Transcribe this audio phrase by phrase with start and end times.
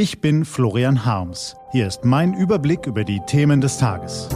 [0.00, 1.56] Ich bin Florian Harms.
[1.72, 4.28] Hier ist mein Überblick über die Themen des Tages.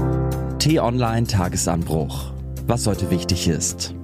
[0.59, 2.33] T-Online Tagesanbruch.
[2.67, 3.95] Was heute wichtig ist.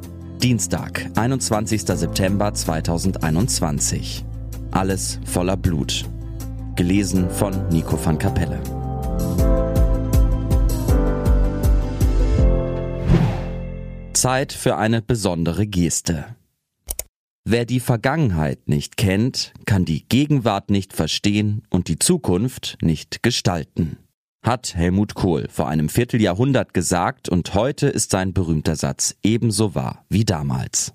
[0.41, 1.83] Dienstag, 21.
[1.83, 4.25] September 2021.
[4.71, 6.05] Alles voller Blut.
[6.77, 8.61] Gelesen von Nico van Kapelle.
[14.13, 16.38] Zeit für eine besondere Geste.
[17.51, 23.97] Wer die Vergangenheit nicht kennt, kann die Gegenwart nicht verstehen und die Zukunft nicht gestalten.
[24.45, 30.05] Hat Helmut Kohl vor einem Vierteljahrhundert gesagt und heute ist sein berühmter Satz ebenso wahr
[30.11, 30.93] wie damals.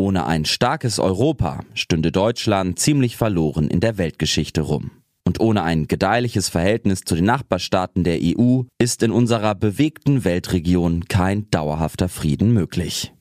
[0.00, 4.92] Ohne ein starkes Europa stünde Deutschland ziemlich verloren in der Weltgeschichte rum.
[5.24, 11.06] Und ohne ein gedeihliches Verhältnis zu den Nachbarstaaten der EU ist in unserer bewegten Weltregion
[11.06, 13.12] kein dauerhafter Frieden möglich.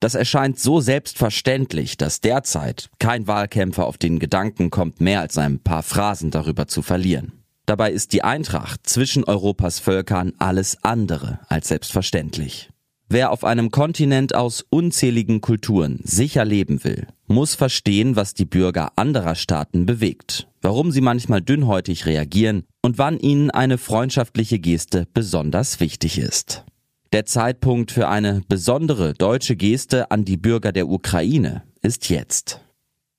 [0.00, 5.58] Das erscheint so selbstverständlich, dass derzeit kein Wahlkämpfer auf den Gedanken kommt, mehr als ein
[5.58, 7.32] paar Phrasen darüber zu verlieren.
[7.66, 12.70] Dabei ist die Eintracht zwischen Europas Völkern alles andere als selbstverständlich.
[13.10, 18.92] Wer auf einem Kontinent aus unzähligen Kulturen sicher leben will, muss verstehen, was die Bürger
[18.96, 25.80] anderer Staaten bewegt, warum sie manchmal dünnhäutig reagieren und wann ihnen eine freundschaftliche Geste besonders
[25.80, 26.64] wichtig ist.
[27.12, 32.60] Der Zeitpunkt für eine besondere deutsche Geste an die Bürger der Ukraine ist jetzt.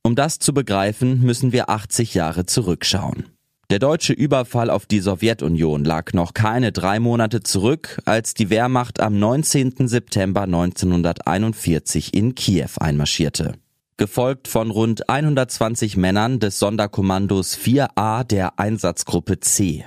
[0.04, 3.26] Um das zu begreifen, müssen wir 80 Jahre zurückschauen.
[3.72, 9.00] Der deutsche Überfall auf die Sowjetunion lag noch keine drei Monate zurück, als die Wehrmacht
[9.00, 9.88] am 19.
[9.88, 13.54] September 1941 in Kiew einmarschierte.
[13.98, 19.86] Gefolgt von rund 120 Männern des Sonderkommandos 4a der Einsatzgruppe C.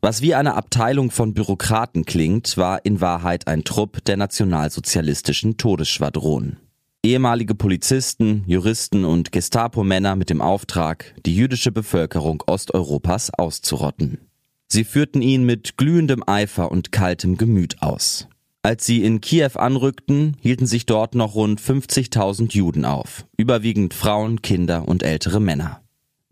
[0.00, 6.60] Was wie eine Abteilung von Bürokraten klingt, war in Wahrheit ein Trupp der nationalsozialistischen Todesschwadronen.
[7.02, 14.18] Ehemalige Polizisten, Juristen und Gestapo-Männer mit dem Auftrag, die jüdische Bevölkerung Osteuropas auszurotten.
[14.68, 18.28] Sie führten ihn mit glühendem Eifer und kaltem Gemüt aus.
[18.62, 24.42] Als sie in Kiew anrückten, hielten sich dort noch rund 50.000 Juden auf, überwiegend Frauen,
[24.42, 25.80] Kinder und ältere Männer.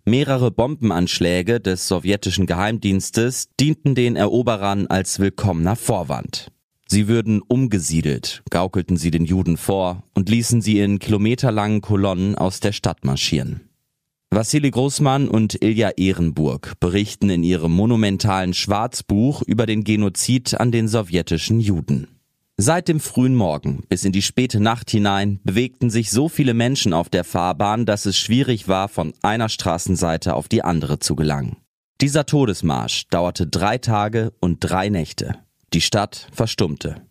[0.08, 6.52] Mehrere Bombenanschläge des sowjetischen Geheimdienstes dienten den Eroberern als willkommener Vorwand.
[6.86, 12.60] Sie würden umgesiedelt, gaukelten sie den Juden vor und ließen sie in kilometerlangen Kolonnen aus
[12.60, 13.62] der Stadt marschieren.
[14.30, 20.86] Wassili Großmann und Ilja Ehrenburg berichten in ihrem monumentalen Schwarzbuch über den Genozid an den
[20.86, 22.15] sowjetischen Juden.
[22.58, 26.94] Seit dem frühen Morgen bis in die späte Nacht hinein bewegten sich so viele Menschen
[26.94, 31.58] auf der Fahrbahn, dass es schwierig war, von einer Straßenseite auf die andere zu gelangen.
[32.00, 35.34] Dieser Todesmarsch dauerte drei Tage und drei Nächte.
[35.74, 37.02] Die Stadt verstummte.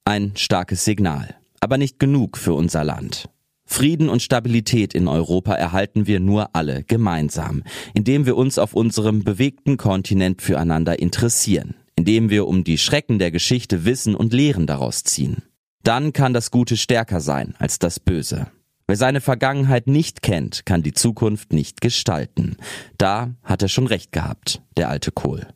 [0.05, 3.29] Ein starkes Signal, aber nicht genug für unser Land.
[3.67, 7.65] Frieden und Stabilität in Europa erhalten wir nur alle gemeinsam,
[7.95, 13.33] indem wir uns auf unserem bewegten Kontinent füreinander interessieren, indem wir um die Schrecken der
[13.33, 15.43] Geschichte wissen und Lehren daraus ziehen.
[15.83, 18.47] Dann kann das Gute stärker sein als das Böse.
[18.87, 22.57] Wer seine Vergangenheit nicht kennt, kann die Zukunft nicht gestalten.
[22.99, 25.47] Da hat er schon recht gehabt, der alte Kohl.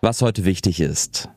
[0.00, 1.28] Was heute wichtig ist.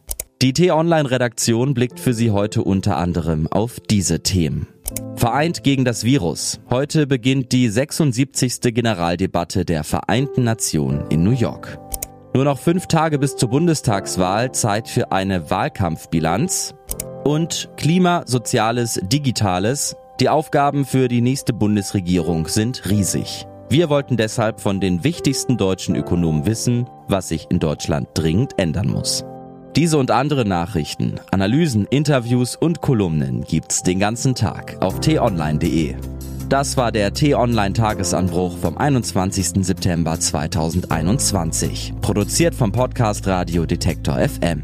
[0.41, 4.67] Die T-Online-Redaktion blickt für Sie heute unter anderem auf diese Themen.
[5.15, 6.59] Vereint gegen das Virus.
[6.69, 8.61] Heute beginnt die 76.
[8.73, 11.77] Generaldebatte der Vereinten Nationen in New York.
[12.33, 16.73] Nur noch fünf Tage bis zur Bundestagswahl, Zeit für eine Wahlkampfbilanz.
[17.23, 19.95] Und Klima, Soziales, Digitales.
[20.19, 23.47] Die Aufgaben für die nächste Bundesregierung sind riesig.
[23.69, 28.89] Wir wollten deshalb von den wichtigsten deutschen Ökonomen wissen, was sich in Deutschland dringend ändern
[28.89, 29.23] muss.
[29.77, 35.95] Diese und andere Nachrichten, Analysen, Interviews und Kolumnen gibt's den ganzen Tag auf t-online.de.
[36.49, 39.63] Das war der T-Online Tagesanbruch vom 21.
[39.65, 44.63] September 2021, produziert vom Podcast Radio Detektor FM.